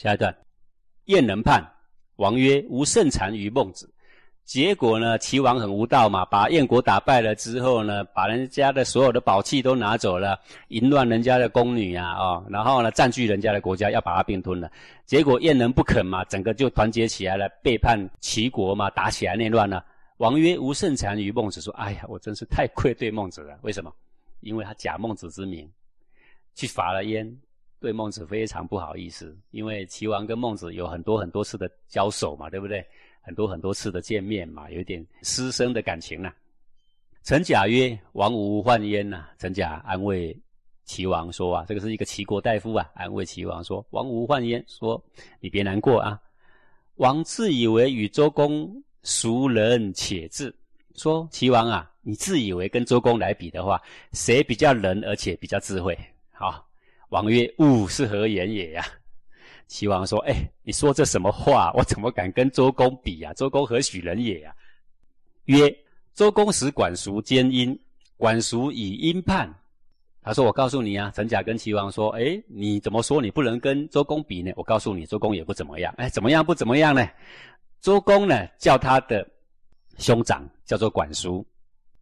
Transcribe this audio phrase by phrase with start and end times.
[0.00, 0.34] 下一段，
[1.04, 1.62] 燕人叛，
[2.16, 3.92] 王曰：“无甚残于孟子。”
[4.46, 14.72] 结果呢，齐王很无道嘛，把燕国打败了之后呢，把人家的所有的宝器都拿走了，淫乱人家的宫女啊，哦，然后呢，占据人家的国家，要把它并吞了。
[15.04, 19.84] 结果燕人不肯嘛，整个就团结起来了，背叛齐国嘛，打起来内乱了。
[20.16, 23.58] 王曰：“无甚残于孟子。”说：“哎呀，我真是太愧对孟子了。
[23.60, 23.92] 为什么？
[24.40, 25.70] 因为他假孟子之名，
[26.54, 27.30] 去伐了燕，
[27.80, 29.36] 对孟子非常不好意思。
[29.50, 32.84] 因为齐王跟孟子有很多很多次的交手嘛，对不对？”
[33.22, 36.32] 很多很多次的见面嘛，有点师生的感情呐。
[37.22, 40.34] 陈甲曰：“王无患焉呐。”陈甲安慰
[40.84, 45.00] 齐王说：“啊，这个是一个齐国大夫啊，安慰齐王说：‘王无患焉，说
[45.38, 46.18] 你别难过啊。’
[46.96, 50.52] 王自以为与周公孰仁且智？
[50.96, 53.80] 说齐王啊，你自以为跟周公来比的话，
[54.12, 55.96] 谁比较仁而且比较智慧？
[56.32, 56.66] 好，
[57.10, 58.84] 王曰：‘吾是何言也呀？’”
[59.68, 61.70] 齐王说：“哎，你说这什么话？
[61.78, 63.32] 我怎么敢跟周公比呀？
[63.34, 64.52] 周公何许人也呀？”
[65.46, 65.72] 曰
[66.14, 67.78] ：“周公使管叔兼殷，
[68.16, 69.52] 管叔以殷叛。”
[70.22, 75.94] 他说：“我告诉你啊，陈甲跟齐王说：‘哎，你怎么说你不能跟周公比呢？’我告诉你，周公也不怎么样。
[75.96, 77.08] 哎，怎么样不怎么样呢？
[77.80, 79.26] 周公呢，叫他的
[79.98, 81.46] 兄长叫做管叔，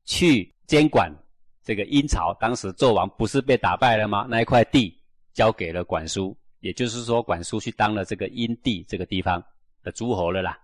[0.04, 1.14] 去监管
[1.62, 2.34] 这个殷朝。
[2.40, 4.26] 当时纣王不是被打败了吗？
[4.28, 4.97] 那一块地
[5.38, 9.40] 交给了管叔。”也就是说，管叔去当了这个殷地这个地方
[9.84, 10.58] 的诸侯了啦。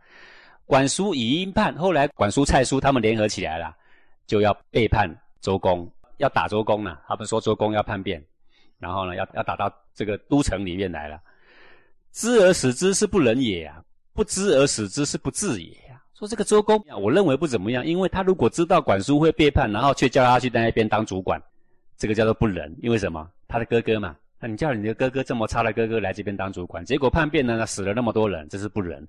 [0.66, 3.72] 管叔以殷叛，后来管叔、蔡叔他们联合起来了，
[4.26, 5.08] 就要背叛
[5.40, 6.98] 周公，要打周公呢。
[7.06, 8.20] 他们说周公要叛变，
[8.80, 11.20] 然后呢，要要打到这个都城里面来了。
[12.10, 13.80] 知而使之是不仁也啊，
[14.14, 16.02] 不知而使之是不智也呀。
[16.18, 21.40] 说这个周公，我认为不怎么样，因为他如果知道管叔会背叛，然后却叫他去在那边当主管，
[21.96, 22.76] 这个叫做不仁。
[22.82, 23.30] 因为什么？
[23.46, 24.16] 他的哥哥嘛。
[24.40, 29.06] 那你叫你的哥哥这么差的哥哥来这边当主管，结果叛变了，死了那么多人，这是不仁。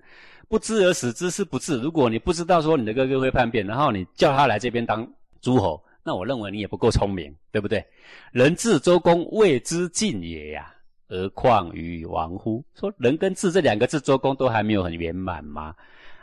[0.47, 1.81] 不知而死之是不智。
[1.81, 5.05] 如果你不知道说你的哥哥会叛变，然后你叫他来这边当
[5.41, 7.83] 诸侯，那我认为你也不够聪明，对不对？
[8.31, 10.73] 人治周公谓之尽也呀，
[11.09, 12.63] 而况于王乎？
[12.75, 15.75] 说人跟治这两个字，周公都还没有很圆满吗？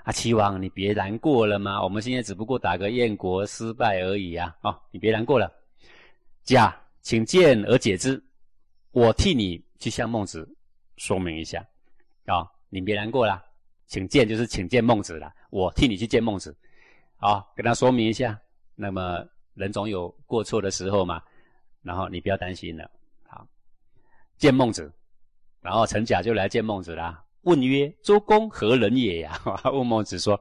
[0.05, 1.83] 啊，齐王你别难过了吗？
[1.83, 4.57] 我们现在只不过打个燕国失败而已啊！
[4.63, 5.53] 哦，你别难过了。
[6.45, 8.23] 甲，请见而解之。
[8.93, 10.47] 我替你去向孟子
[10.99, 11.67] 说明一下，
[12.27, 13.43] 啊，你别难过啦，
[13.87, 15.33] 请见就是请见孟子了。
[15.51, 16.55] 我替你去见孟子，
[17.17, 18.39] 啊，跟他说明一下。
[18.75, 21.23] 那么人总有过错的时候嘛，
[21.83, 22.91] 然后你不要担心了。
[23.27, 23.47] 好，
[24.37, 24.93] 见孟子，
[25.63, 29.41] 然后陈甲就来见孟子啦，问曰：“周公何人也呀？”
[29.73, 30.39] 问孟子说：“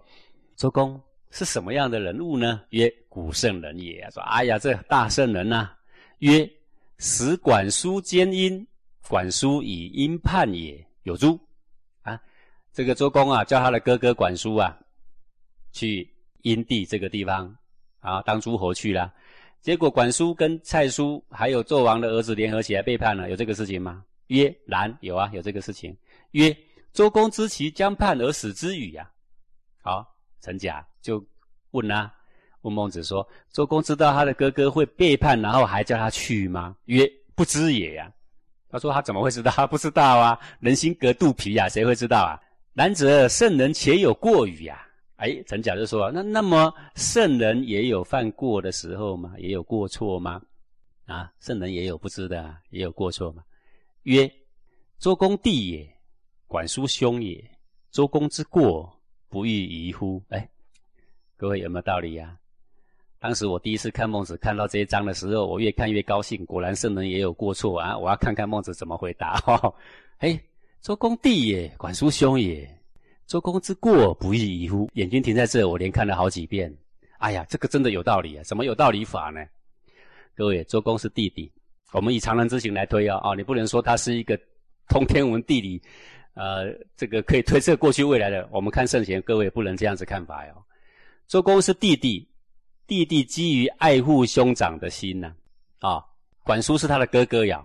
[0.57, 5.71] 周公是什么样的人物呢？”曰：“古圣人也。”说：“哎呀，这大圣人呐。”
[6.19, 6.49] 曰。
[7.03, 8.65] 使管叔奸殷，
[9.09, 11.37] 管叔以殷叛也，有诸？
[12.03, 12.21] 啊，
[12.71, 14.77] 这个周公啊，叫他的哥哥管叔啊，
[15.71, 16.07] 去
[16.43, 17.57] 殷地这个地方
[18.01, 19.11] 啊当诸侯去了。
[19.61, 24.05] 结果管叔跟蔡叔还有纣王的儿子联合起来背叛了，有这个事情吗？
[24.27, 25.97] 曰：然，有啊，有这个事情。
[26.33, 26.55] 曰：
[26.93, 29.09] 周公知其将叛而使之与呀。
[29.81, 30.05] 好，
[30.39, 31.25] 陈甲就
[31.71, 32.13] 问啊。
[32.61, 38.11] 问孟子说：“周公知道他的哥哥会背叛，然后还叫他去吗？”曰：“不知也呀。”
[38.69, 39.51] 他说：“他怎么会知道？
[39.51, 40.39] 他不知道啊！
[40.61, 42.39] 人心隔肚皮呀，谁会知道啊？”
[42.73, 44.87] 然则圣人且有过与呀。
[45.17, 49.33] 哎，陈甲就说：“那那么圣人也有犯过的时候吗？
[49.37, 50.41] 也有过错吗？
[51.05, 53.43] 啊，圣人也有不知的，也有过错吗？”
[54.03, 54.31] 曰
[54.97, 55.95] ：“周公弟也，
[56.47, 57.43] 管叔兄也。
[57.91, 60.49] 周公之过，不欲疑乎？”哎，
[61.35, 62.37] 各位有没有道理呀？
[63.21, 66.43] 当时我第一次看孟子，看到这一章的时候，我越看越高兴。
[66.47, 67.95] 果然圣人也有过错啊！
[67.95, 69.35] 我要看看孟子怎么回答。
[69.45, 69.71] 哈
[70.17, 70.41] 哎，
[70.81, 72.67] 周公弟也，管叔兄也。
[73.27, 74.89] 周公之过不亦宜乎？
[74.95, 76.75] 眼睛停在这，我连看了好几遍。
[77.19, 78.43] 哎呀，这个真的有道理啊！
[78.43, 79.45] 怎么有道理法呢？
[80.35, 81.51] 各位，周公是弟弟，
[81.91, 83.35] 我们以常人之行来推啊啊！
[83.35, 84.35] 你不能说他是一个
[84.89, 85.79] 通天文地理，
[86.33, 88.49] 呃，这个可以推测过去未来的。
[88.51, 90.53] 我们看圣贤，各位不能这样子看法哟。
[91.27, 92.27] 周公是弟弟。
[92.91, 95.33] 弟弟基于爱护兄长的心呐，
[95.79, 96.03] 啊，
[96.43, 97.63] 管叔是他的哥哥呀，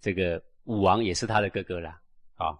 [0.00, 1.96] 这个武王也是他的哥哥啦，
[2.34, 2.58] 啊，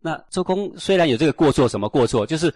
[0.00, 2.26] 那周公虽然有这个过错，什么过错？
[2.26, 2.52] 就是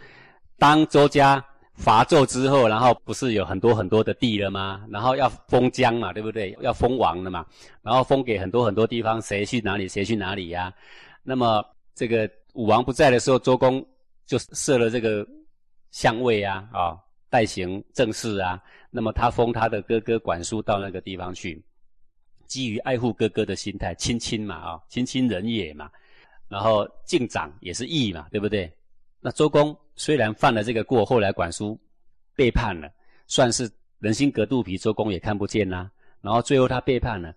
[0.58, 1.40] 当周家
[1.74, 4.84] 伐纣之后，然后不是有很多很多的地了吗？
[4.90, 6.52] 然后要封疆嘛，对不对？
[6.60, 7.46] 要封王了嘛，
[7.82, 10.74] 然后封给很多很多地方，谁去哪里，谁去哪里呀？
[11.22, 11.64] 那么
[11.94, 13.86] 这个武王不在的时候，周公
[14.26, 15.24] 就设了这个
[15.92, 16.98] 相位呀，啊。
[17.28, 21.62] 代行政事啊，那么他封他的哥哥管叔到那个地方去，
[22.46, 25.90] 基于爱护哥哥的心态，亲亲嘛啊，亲亲人也嘛。
[26.48, 28.72] 然后敬长也是义嘛，对不对？
[29.20, 31.76] 那周公虽然犯了这个过，后来管叔
[32.36, 32.88] 背叛了，
[33.26, 33.68] 算是
[33.98, 35.90] 人心隔肚皮，周公也看不见啦。
[36.20, 37.34] 然后最后他背叛了，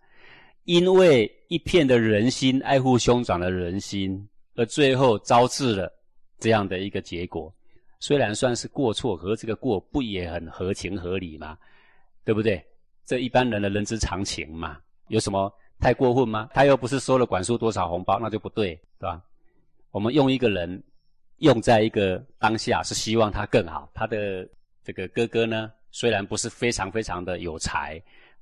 [0.66, 5.92] 因为一片的人心，爱护兄长的人心，而最后招致了
[6.38, 7.52] 这样的一个结果。
[8.00, 11.58] 虽然算是过错，和这个过不也很合情合理吗？
[12.24, 12.64] 对不对？
[13.06, 16.50] 这一般人的人之常情嘛，有什么太过分吗？
[16.54, 19.22] 他又不是收了管叔多少红包，那就不对，对吧？
[19.92, 20.84] 我们用一个人。
[21.42, 23.90] 用在一个当下是希望他更好。
[23.94, 24.46] 他的
[24.84, 27.98] 这个哥哥呢，虽然不是非常非常的有才，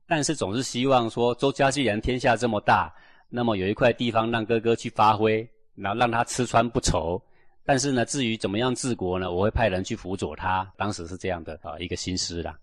[0.07, 2.91] 但是总是希望说，周家既然天下这么大，
[3.29, 7.21] 那么有一块地方让哥哥去发挥，然后让他吃穿不愁。
[7.67, 10.65] 但是呢，至于怎么样治国呢，我会派人去辅佐他。
[10.77, 12.57] 当时是这样的啊，一个心思啦。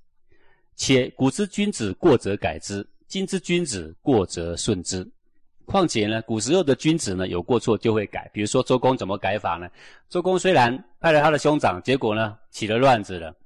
[0.77, 5.07] 且古之君子过则改之，今之君子过则顺之。
[5.67, 8.31] 况且呢，古时候的君子呢，有过错就会改。
[8.33, 9.69] 比如说周公怎么改法呢？
[10.09, 13.37] 周公虽然派了他的兄长，结果呢起了乱子了，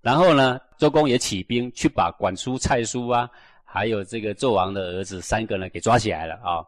[0.00, 3.28] 然后呢，周公也起兵去把管叔、蔡叔啊，
[3.64, 6.62] 还有这个纣王的儿子三个呢给抓起来了啊。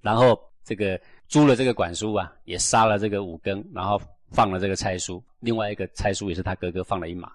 [0.00, 0.98] 然后这个
[1.28, 4.00] 诛了这个管叔啊，也杀了这个五更，然后
[4.30, 5.22] 放了这个蔡叔。
[5.40, 7.30] 另外一个蔡叔也是他哥哥放了一马。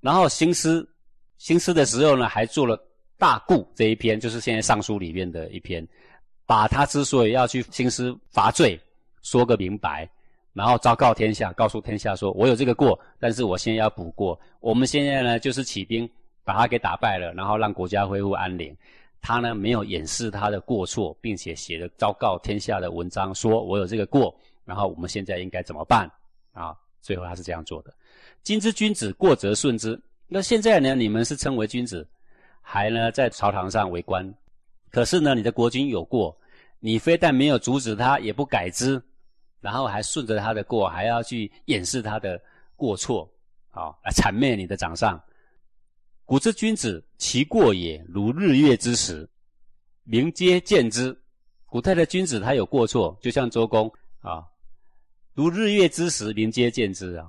[0.00, 0.86] 然后兴师，
[1.38, 2.78] 兴师的时候呢，还做了。
[3.18, 5.86] 大故这一篇就是现在尚书里面的一篇，
[6.44, 8.76] 把他之所以要去兴师伐罪
[9.22, 10.10] 说个明白，
[10.52, 14.36] 然后昭告天下，告诉天下说我有这个过，但是我现在要补过。
[14.58, 16.08] 我们现在呢就是起兵
[16.42, 18.76] 把他给打败了，然后让国家恢复安宁。
[19.22, 26.10] 他呢没有掩饰他的过错，并且写了昭告天下的文章，说我有这个过，然后我们现在应该怎么办
[26.52, 26.76] 啊？
[27.00, 27.94] 最后他是这样做的。
[28.42, 32.06] 今之君子过则顺之，那现在呢你们是称为君子。
[32.64, 34.32] 还呢，在朝堂上为官，
[34.88, 36.34] 可是呢，你的国君有过，
[36.78, 39.02] 你非但没有阻止他，也不改之，
[39.60, 42.40] 然后还顺着他的过，还要去掩饰他的
[42.76, 43.28] 过错，
[43.72, 45.20] 啊，来谄媚你的掌上。
[46.32, 49.28] 古之君子，其过也如日月之时，
[50.02, 51.14] 明皆见之。
[51.66, 53.92] 古代的君子他有过错，就像周公
[54.22, 54.42] 啊，
[55.34, 57.28] 如日月之时，明皆见之啊。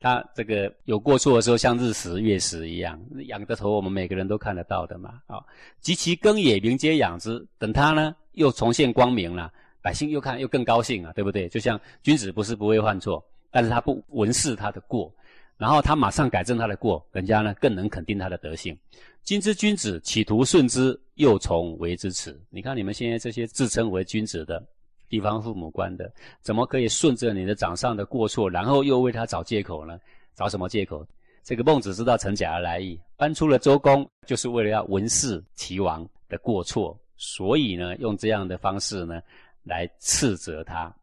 [0.00, 5.20] 他这个有过错的时候，像日食月食一样，仰着头，我们每个人都看得到的嘛。
[5.26, 5.44] 啊，
[5.82, 7.46] 及其更也，民皆养之。
[7.58, 9.52] 等他呢，又重现光明了，
[9.82, 11.46] 百姓又看又更高兴啊，对不对？
[11.50, 15.14] 就像君子不是不会犯错，但是他不闻视他的过，
[15.60, 18.76] 然后他马上改正他的过，人家呢更能肯定他的德性。
[19.22, 22.34] 今之君子，企图顺之，又从为之耻。
[22.48, 24.66] 你看你们现在这些自称为君子的。
[25.10, 26.08] 地方父母官的，
[26.40, 29.98] 怎么可以顺着你的掌上的过错，然后又为他找借口呢？
[30.36, 31.04] 找什么借口？
[31.42, 39.20] 这个孟子知道陈甲的来意，搬出了周公，就是为了要文饰齐王的过错，所以呢，用这样的方式呢，
[39.64, 40.94] 来斥责他。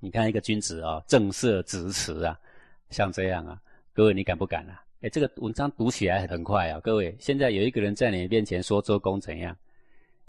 [0.00, 2.40] 你看一个君子啊，正色直辞啊，
[2.88, 3.60] 像这样啊，
[3.94, 4.82] 各位你敢不敢啊？
[5.02, 9.56] 哎，这个文章读起来很快啊，各位，现在有一个人在你面前说周公怎样？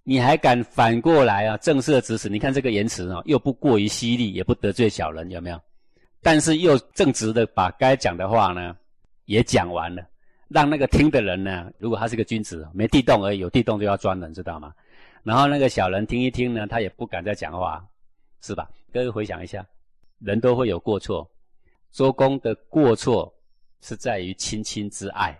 [0.03, 1.57] 你还敢反过来啊？
[1.57, 5.59] 正色指使，你看这个言辞哦，又不过于犀利，也不得罪小人，有没有？
[6.21, 8.77] 但是又正直的把该讲的话呢，
[9.25, 10.07] 也讲完了，
[10.47, 14.71] 让那个听的人呢，如果他是个君子，没地洞而已，有地洞就要钻人，知道吗？
[15.23, 17.83] 然后那个小人听一听呢，他也不敢再讲话，
[18.41, 18.69] 是吧？
[18.93, 19.65] 各位回想一下，
[20.19, 21.27] 人都会有过错，
[21.91, 23.33] 周公的过错
[23.81, 25.37] 是在于亲亲之爱，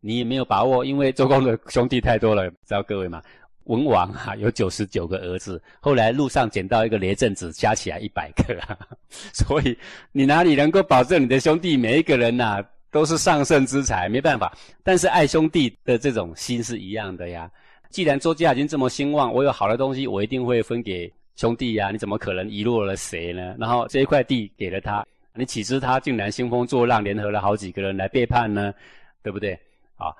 [0.00, 3.22] 你也没有把握，因为周公的兄弟太多了，知道各位吗？
[3.64, 8.56] 文王啊，有九十九个儿子，后来路上捡到一个雷震子，加起来一百个，
[9.32, 9.76] 所以
[10.12, 12.60] 你哪里能够保证你的兄弟每一个人呐
[12.90, 14.08] 都是上圣之才？
[14.08, 17.48] 没办法，但是爱兄弟的这种心是一样的呀。
[17.90, 21.90] 既然周家已经这么兴旺，我有好的东西，我一定会分给兄弟呀。
[21.90, 23.54] 你怎么可能遗落了谁呢？
[23.58, 28.74] 然后这一块地给了他，你岂知他竟然兴风作浪，联合了好几个人来背叛呢？
[29.22, 29.52] 对不对？
[29.96, 30.14] 啊？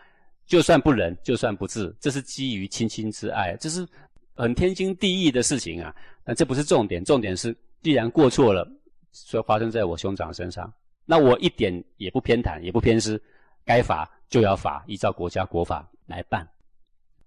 [0.47, 3.87] 就算不仁，就算不智，这是基于亲亲之爱，这是
[4.35, 5.95] 很天经地义的事情啊。
[6.25, 8.69] 但这不是重点，重点是既然过错了，
[9.13, 10.73] 说发生在我兄长身上，
[11.05, 13.21] 那我一点也不偏袒，也不偏私，
[13.65, 16.47] 该罚就要罚，依照国家国法来办。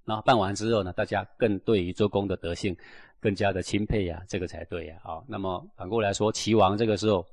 [0.06, 2.76] 然后办完之后呢，大家更对于周公的德性
[3.22, 4.96] 更加的钦佩呀，这个才对呀。
[5.02, 7.26] 好，那么反过来说，齐王这个时候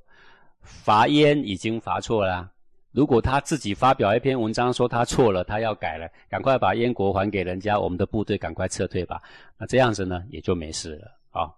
[0.63, 2.51] 罚燕已经罚错了。
[2.93, 9.23] 如果他自己发表一篇文章说他错了，他要改了，赶快把燕国还给人家，我们的部队赶快撤退吧。
[9.57, 11.49] 那这样子呢，也就没事了啊。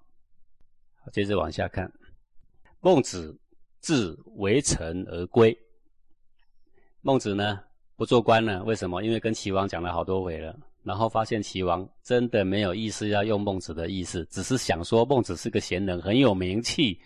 [1.11, 1.91] 接着往下看，
[2.81, 3.35] 孟子
[3.81, 5.57] 自为臣而归。
[7.01, 7.61] 孟子呢
[7.97, 9.03] 不做官了，为什么？
[9.03, 17.01] 因为跟齐王讲了好多回了，然后发现齐王真的没有意思要用孟子的意思，只是想说孟子是个贤人，很有名气，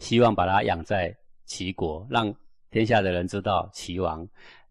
[0.00, 1.16] 希望把他养在
[1.50, 2.32] 齐国，让
[2.70, 4.24] 天下的人知道齐王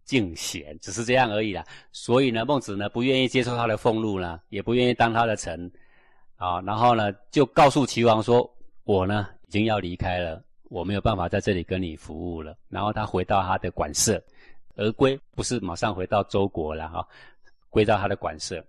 [0.06, 1.62] 敬贤，只是这样而已啦。
[1.92, 5.70] 所以呢，孟子呢不愿意接受他的俸禄呢，也不愿意当他的臣，
[6.38, 8.50] 啊，然后呢就告诉齐王说
[8.86, 14.24] ：“我呢已经要离开了，我没有办法在这里跟你服务了。”然后他回到他的馆舍。
[14.76, 17.06] 而归不是马上回到周国了哈，
[17.70, 18.64] 归到他的馆舍。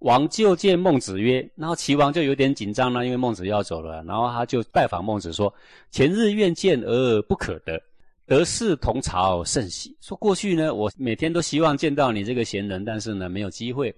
[0.00, 4.04] 王就见孟子曰：“然后齐王就有点紧张了，因为孟子要走了。
[4.04, 5.52] 然后他就拜访孟子说
[5.90, 7.80] ：‘前日愿见而不可得，
[8.26, 13.94] 得势同朝甚喜。’说过去呢，我每天都希望见到你这个贤人，但是呢没有机会。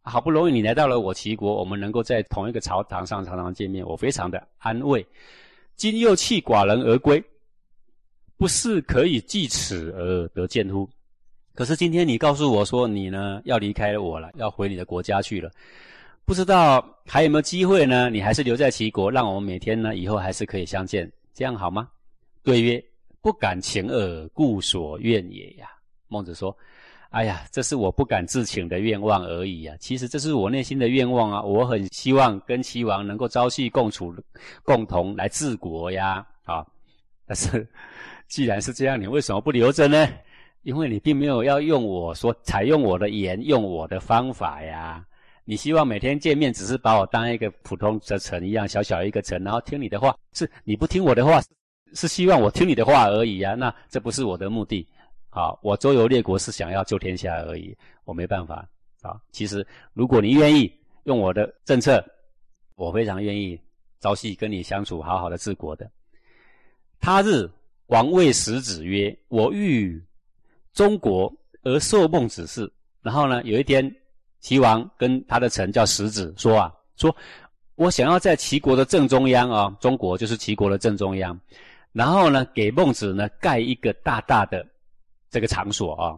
[0.00, 5.06] 好不容易你来到了我齐国，我们能够在同一个朝堂上常常见面，我非常的安慰。
[5.76, 7.22] 今又弃寡人而归，
[8.38, 10.88] 不是可以继此而得见乎？”
[11.56, 15.50] 可是今天你告诉我说你呢要离开我了，要回你的国家去了，
[16.26, 18.10] 不知道还有没有机会呢？
[18.10, 21.88] 你还是留在齐国，让我们每天呢以后还是可以相见，这样好吗？
[22.42, 22.84] 对曰：
[23.22, 25.66] 不敢请耳，故所愿也呀。
[26.08, 26.56] 孟子说：
[27.08, 29.74] 哎呀，这是我不敢自请的愿望而已啊。
[29.80, 34.14] 其实这是我内心的愿望啊，我很希望跟齐王能够朝夕共处，
[34.62, 36.24] 共同来治国呀。
[36.44, 36.64] 啊，
[37.26, 37.66] 但是
[38.28, 40.06] 既然是这样，你为什么不留着呢？
[40.66, 45.06] 因为你并没有要用我说采用我的言用我的方法呀，
[45.44, 51.40] 你希望每天见面只是把我当一个普通的臣一样小小一个臣，然后听你的话，是你不听我的话，
[51.94, 53.54] 是希望我听你的话而已啊。
[53.54, 54.84] 那这不是我的目的。
[55.28, 57.72] 好，我周游列国是想要救天下而已，
[58.04, 58.68] 我没办法
[59.02, 59.20] 啊。
[59.30, 60.68] 其实如果你愿意
[61.04, 62.04] 用我的政策，
[62.74, 63.56] 我非常愿意
[64.00, 65.88] 朝夕跟你相处，好好的治国的。
[66.98, 67.48] 他日
[67.86, 70.02] 王位使子曰：“我欲。”
[70.76, 73.90] 中国而受孟子事，然后呢，有一天，
[74.40, 77.16] 齐王跟他的臣叫石子说啊，说
[77.76, 81.40] 我想要在齐国的正中央啊，中国就是齐国的正中央，
[81.92, 84.64] 然后呢，给孟子呢盖一个大大的
[85.30, 86.12] 这个场所啊，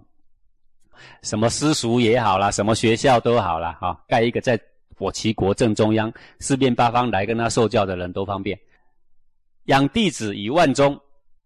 [1.23, 4.61] 什么私塾也好啦，什么学校都好啦，啊，盖一个在
[4.99, 8.59] 我齐国正中央，四面八方来跟他受教的人都方便，
[9.67, 11.00] 养弟子以万钟。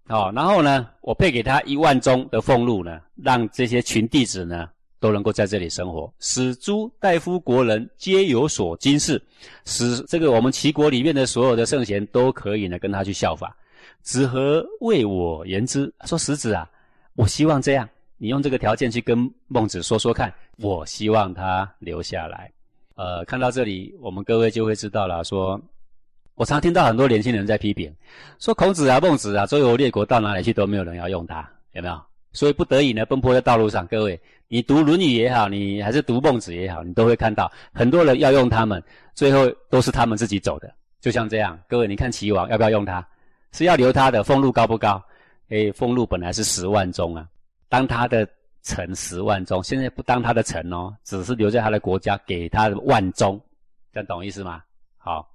[0.09, 4.69] 好，然后呢，我配给他一万钟的俸禄呢，让这些群弟子呢
[4.99, 9.23] 都能够在这里生活，使诸大夫国人皆有所今事，
[9.65, 13.57] 使这个我们齐国里面的所有的圣贤都可以呢跟他去效法。
[14.03, 15.91] 子何为我言之？
[16.05, 16.69] 说石子啊，
[17.15, 22.53] 我希望这样，你用这个条件去跟孟子说说看，我希望他留下来。
[22.97, 25.59] 呃，看到这里，我们各位就会知道了，说。
[26.43, 27.95] 我常听到很多年轻人在批评，
[28.41, 32.03] 说孔子啊、孟子啊，周游列国到哪里去都没有人要用他，有没有？
[32.33, 33.87] 所以不得已呢，奔波在道路上。
[33.87, 38.83] 各位，你读《论语》也好，你还是读孟子也好，你都会看到很多人要用他们，
[39.15, 40.69] 最后都是他们自己走的。
[41.01, 43.07] 就像这样，各位，你看齐王要不要用他？
[43.53, 45.01] 是要留他的，俸禄高不高？
[45.51, 47.25] 诶，俸禄本来是十万钟啊，
[47.69, 48.27] 当他的
[48.65, 53.41] 臣十万钟，现在不当他的臣哦，只是留在他的国家，给他万钟，
[53.93, 54.61] 这样懂意思吗？
[54.99, 55.32] 好。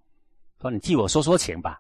[0.62, 1.80] 说你替我说说情吧。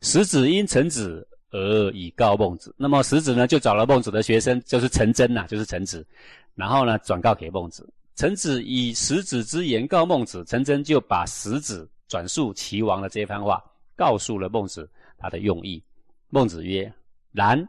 [0.00, 2.74] 石子因臣子而以告孟子。
[2.76, 6.06] 那么石子呢，就找了孟子的学生，就是陈真呐，就是陈子。
[6.54, 7.88] 然后呢，转告给孟子。
[8.16, 13.62] 陈子以石子之言告孟子，陈真就把石子转述齐王的这番话，
[13.96, 15.82] 告诉了孟子他的用意。
[16.28, 16.92] 孟子曰
[17.32, 17.68] ：“然，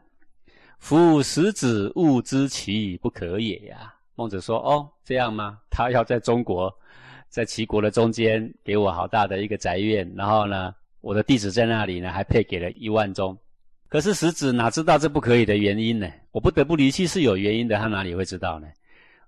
[0.80, 5.60] 夫石子物之其不可也呀。”孟子说：“哦，这样吗？
[5.70, 6.72] 他要在中国。”
[7.30, 13.38] 在齐国的中间，给我好大的一个宅院，然后呢，我的弟子在那里呢，还配给了一万钟。
[13.88, 16.08] 可是石子哪知道这不可以的原因呢？
[16.32, 18.68] 我不得不离弃是有原因的，他哪里会知道呢？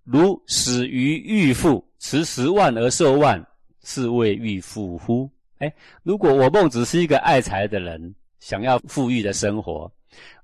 [0.04, 3.44] 如死于欲富，持十万而受万，
[3.84, 5.30] 是为欲富乎？
[5.60, 5.72] 哎，
[6.04, 9.92] 如果我孟子是一个爱财的人，想要富裕的生活，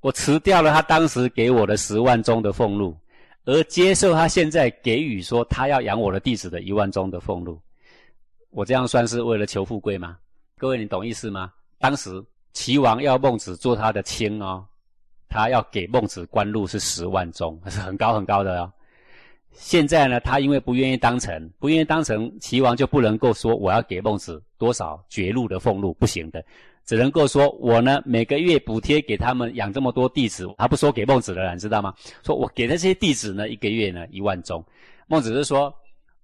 [0.02, 2.96] 我辞掉了他当时给我的十万钟的俸禄。
[3.48, 7.58] 而接受他现在给予说他要养我的弟子的一万钟的俸禄，
[8.50, 10.18] 我这样算是为了求富贵吗？
[10.58, 11.54] 各位，你懂意思吗？
[11.80, 14.66] 当时齐王要孟子做他的卿哦，
[15.30, 18.70] 他要给孟子官禄是十万钟，是很高很高的哦。
[19.54, 26.44] 现在呢，他因为不愿意当臣，不愿意当臣，齐王就不能够说我要给孟子多少爵禄的俸禄，不行的。
[26.88, 31.94] 只能够说，我呢每个月补贴给他们养这么多弟子，还不说给孟子的人，知道吗？
[32.24, 34.64] 说我给的这些弟子呢，一个月呢一万钟。
[35.06, 35.72] 孟子是说，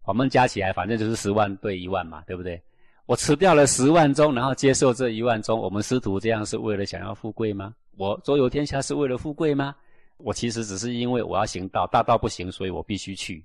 [0.05, 2.59] 我们加起来反正就是十万对一万嘛，对不对？
[3.05, 7.73] 我辞掉了十万钟，然后接受这一万钟，我们师徒这样是为了想要富贵吗？
[7.97, 9.75] 我周游天下是为了富贵吗？
[10.17, 13.43] 我其实只是因为我要行道，大道不行，所以我必须去。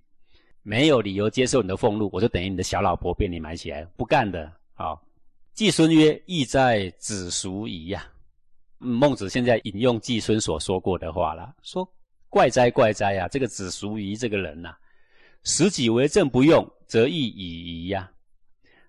[0.62, 4.52] 没有理由接受你的俸禄，我就等于你的小老婆被你买起来，不干的。
[4.75, 5.02] 好，
[5.58, 8.06] 季孙曰：“意在子孰矣呀？”
[8.78, 11.84] 孟子现在引用季孙所说过的话了，说
[12.30, 13.26] ：“怪哉怪哉呀！
[13.26, 14.72] 这个子孰仪这个人呐，
[15.42, 18.08] 使己为政不用，则易以矣呀。”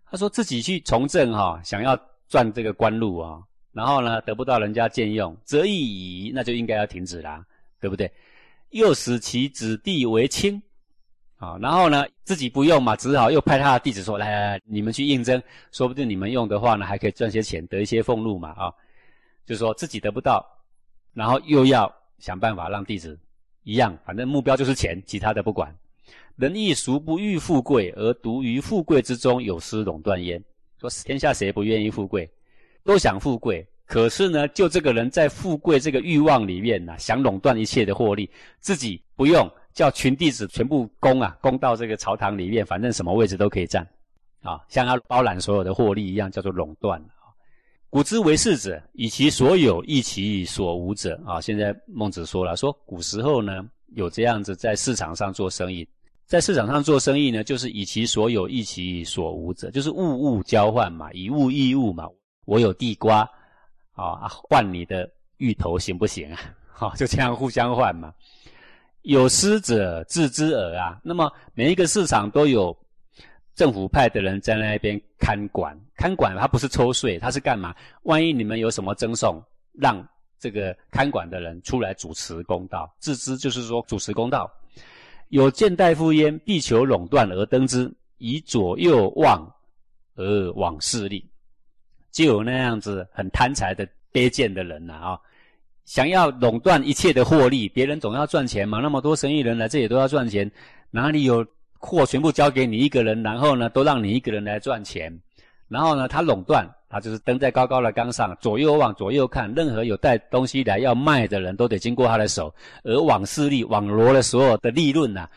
[0.05, 7.43] 他说自己去从政哈，想要赚这个官禄啊，然后呢得不到人家荐用，则易以，那就应该要停止啦，
[7.81, 8.13] 对不对？
[8.69, 10.61] 又使其子弟为卿。
[11.39, 15.41] 啊，然后呢，自己不用嘛，只好又派他的弟子说：“来来来，你们去应征，
[15.72, 18.69] 说不定你们用的话呢，还可以赚些钱，得一些俸禄嘛。”啊，
[19.46, 20.46] 就是说自己得不到，
[21.13, 23.17] 然后又要想办法让弟子
[23.63, 25.74] 一样，反正目标就是钱，其他的不管。
[26.36, 30.43] 人亦孰不欲富贵，而独于富贵之中有失垄断焉？
[30.77, 32.29] 说天下谁不愿意富贵，
[32.84, 38.29] 都想富贵，可是呢，就这个人在富贵这个欲望里面呢，想垄断一切的获利，
[38.60, 39.50] 自己不用。
[39.79, 43.81] 叫群弟子全部攻啊，攻到这个朝堂里面，反正什么位置都可以占，
[44.41, 47.01] 啊，像他包揽所有的获利一样，叫做垄断。
[47.89, 51.17] 古之为士者，以其所有易其所无者。
[51.25, 55.88] 啊，现在孟子说了，说古时候呢，有这样子在市场上做生意，
[56.25, 62.05] 在市场上做生意呢，就是以其所有易其所无者，就是物物交换嘛，以物易物嘛。
[62.43, 63.21] 我有地瓜，
[63.93, 66.39] 啊，换你的芋头行不行啊？
[66.67, 68.13] 好， 就这样互相换嘛。
[69.03, 71.00] 有失者自之耳啊。
[71.03, 72.75] 那么每一个市场都有
[73.56, 77.75] 政府派的人在那边看管，看管他不是抽税，他是干嘛？
[78.03, 80.06] 万一你们有什么赠送，让
[80.39, 82.94] 这个看管的人出来主持公道。
[83.00, 84.50] 自知就是说主持公道。
[85.29, 89.46] 有见大夫焉，必求垄断而登之，以左右望
[90.15, 91.24] 而往势利。
[92.12, 95.20] 就有那样子很贪财的卑贱的人呐啊。
[95.89, 98.79] 想要垄断一切的获利，别人总要赚钱嘛。
[98.79, 100.50] 那么多生意人来这里都要赚钱，
[100.91, 101.43] 哪里有
[101.79, 105.12] 货全部交给你一个人，然后呢，都让你一个人来赚钱？
[105.67, 115.27] 然后呢，他垄断，他就是登在高高的岗上，左右望，左右看，任何有带东西来要卖的人都得经过他的手，而往势力，网罗了所有的利润呐。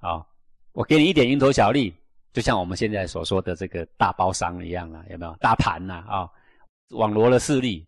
[0.00, 0.26] 啊，
[0.72, 1.94] 我给你一点蝇头小利，
[2.32, 5.36] 就像我们现在所说的这个大包商一样啊，有没有？
[5.38, 6.28] 大盘呐啊，
[6.96, 7.86] 网罗了势力，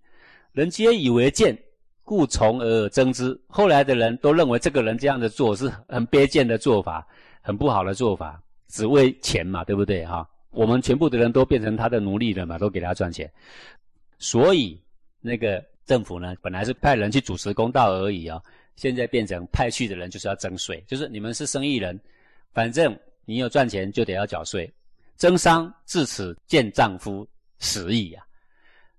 [0.52, 1.58] 人皆以为贱。
[2.04, 3.38] 故从而争之。
[3.48, 7.06] 后来的人都认为这个人这样的做是很卑贱的做法，
[7.40, 10.28] 很不好的做法，只为钱嘛，对不对哈？
[10.50, 13.30] 我们全部的人都变成他的奴隶了嘛，都给他赚钱。
[14.18, 14.80] 所以
[15.20, 18.42] 那个政府呢，本来是派人去主持公道而已啊，
[18.76, 21.98] 现在变成派去的人就是要征税，就是你们是生意人，
[22.52, 24.70] 反正你有赚钱就得要缴税。
[25.16, 27.26] 征商至此见丈夫
[27.58, 28.24] 死矣啊！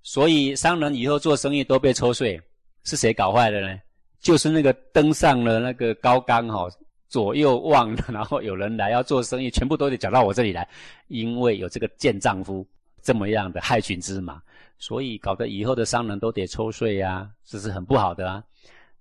[0.03, 2.41] 所以商人以后做生意都被抽税。
[2.83, 3.79] 是谁搞坏的呢？
[4.19, 6.67] 就是那个登上了那个高岗哈，
[7.09, 10.67] 左右望，然后有人来要做生意，全部都得缴到我这里来，
[11.07, 12.65] 因为有这个贱丈夫
[13.01, 14.41] 这么样的害群之马，
[14.77, 18.43] 所以搞得以后的商人都得抽税呀，这是很不好的啊。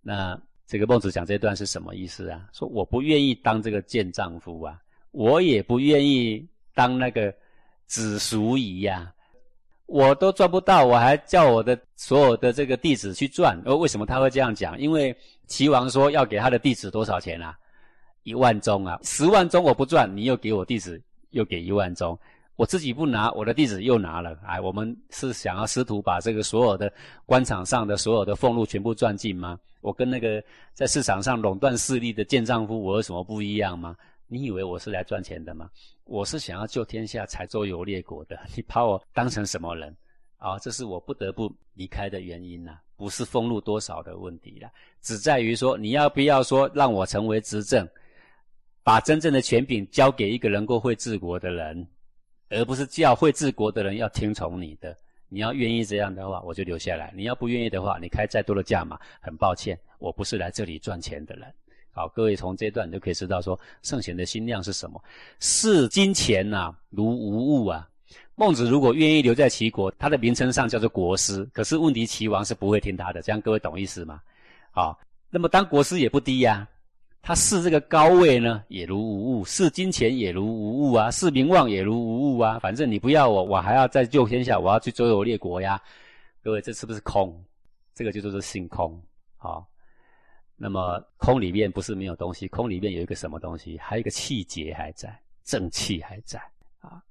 [0.01, 2.49] 那这个孟子讲这段是什么意思啊？
[2.53, 4.77] 说我不愿意当这个贱丈夫啊，
[5.13, 7.33] 我也不愿意当那个
[7.87, 9.13] 子叔仪呀。
[9.87, 13.61] 我都赚不到，我还叫我的所有的这个弟子去赚。
[13.65, 14.79] 而为什么他会这样讲？
[14.81, 15.15] 因为
[15.47, 17.57] 齐王说要给他的弟子多少钱啊？
[18.23, 18.99] 一万钟啊！
[19.03, 22.19] 十万钟我不赚，你又给我弟子又给一万钟，
[22.57, 24.39] 我自己不拿，我的弟子又拿了。
[24.47, 26.91] 哎，我们是想要师徒把这个所有的
[27.27, 29.59] 官场上的所有的俸禄全部赚尽吗？
[29.81, 30.43] 我跟那个
[30.73, 33.97] 在市场上垄断势力的贱丈夫，我有什么不一样吗？
[34.33, 35.71] 你以为我是来赚钱的吗？
[36.05, 38.41] 我是想要救天下、才周游列国的。
[38.57, 39.95] 你把我当成什么人？
[40.39, 44.71] 啊，这是我不得不离开的原因呐，不是俸禄多少的问题了，
[45.03, 47.87] 只在于说你要不要说让我成为执政，
[48.83, 51.87] 把真正的权柄交给一个能够会治国的人，
[52.49, 54.97] 而不是叫会治国的人要听从你的。
[55.29, 61.53] 你要愿意这样的话，我就留下来；你要不愿意的话，你开再多的价码，很抱歉，我不是来这里赚钱的人。
[61.93, 65.03] 好，各位从这段就可以知道说圣贤的心量是什么。
[65.41, 67.89] 视金钱呐如无物啊。
[68.35, 71.45] 孟子如果愿意留在齐国，他的名称上叫做国师。
[71.53, 74.23] 可是问题齐王是不会听他的，这样各位懂意思吗？
[74.71, 76.67] 好，那么当国师也不低呀。
[77.21, 82.59] 他视这个高位呢，也如无物；视金钱也如无物啊；视名望也如无物啊。
[82.59, 85.81] 反正你不要我，我还要再救天下，我要去周游列国呀。
[86.43, 87.39] 各位，这是不是空？
[87.95, 89.01] 这个就叫做性空。
[89.37, 89.69] 好。
[90.65, 93.77] 那么空里面不是没有东西，空里面有一个什么东西？
[93.79, 96.41] 还有一个气节还在，正气还在
[96.79, 97.03] 啊。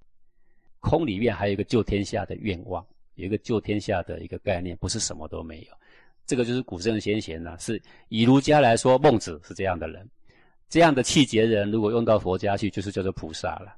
[0.79, 2.81] 空里面还有一个救天下的愿望，
[3.15, 5.77] 有一个救天下的一个概念，不是什么都没有。
[6.25, 10.09] 这个就是古圣先贤呢，是以儒家来说，孟子是这样的人。
[10.69, 13.75] 这样的气节人，如果用到佛家去，就是叫做菩萨了，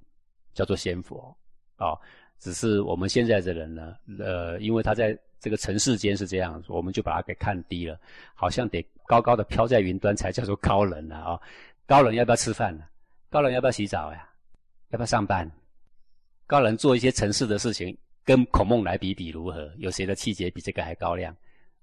[0.54, 1.36] 叫做仙佛。
[1.78, 2.00] 哦，
[2.38, 8.00] 只是我们现在的人呢，呃，因为他在这个尘世间是这样，我们就把他给看低了，
[8.36, 11.40] 好像得高高的飘在云端才叫做高人了啊。
[11.86, 12.86] 高人要不要吃饭呢？
[13.30, 14.28] 高人要不要洗澡呀？
[14.90, 15.50] 要不要上班？
[16.46, 19.72] 高人做一些尘世的事情，跟孔孟来比比如何？
[19.78, 21.36] 有谁的气节比这个还高亮？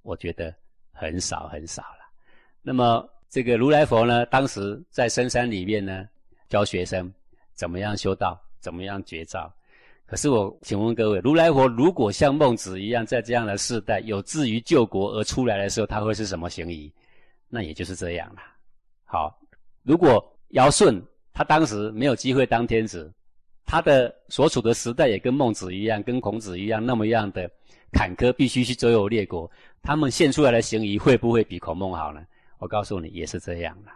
[0.02, 0.54] 我觉得
[0.92, 2.10] 很少很少了。
[2.62, 6.08] 那么这个如来佛呢，当时在深山里面呢，
[6.48, 7.12] 教学生
[7.54, 9.52] 怎么样修道，怎么样绝招。
[10.06, 16.92] 可是我请问各位，如来佛如果像孟子一样，在这样的世代有志于救国而出来的时候，他会是什么行仪？
[17.50, 18.40] 那也就是这样了。
[19.04, 19.38] 好，
[19.82, 23.12] 如果尧舜他当时没有机会当天子，
[23.66, 27.50] 他的所处的时代也跟孟子一样，跟孔子一样那么样的
[27.92, 29.50] 坎坷，必须去周游列国。
[29.82, 32.24] 他们献出来的行仪会不会比孔孟好呢？
[32.58, 33.90] 我告诉你，也是这样的。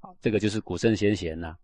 [0.00, 1.56] 好，这个就是古圣先贤呐，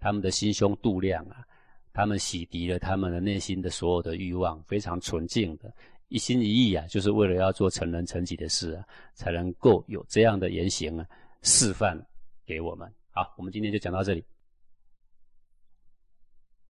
[0.00, 1.44] 他们的心胸度量啊，
[1.92, 5.72] 他们洗涤了他们的内心的所有的欲望，非常纯净的，
[6.08, 11.06] 一心一意啊，就是为了要做成人成己的事啊，才能够有这样的言行啊，
[11.42, 11.98] 示范
[12.46, 12.90] 给我们。
[13.10, 14.24] 好，我们今天就讲到这里。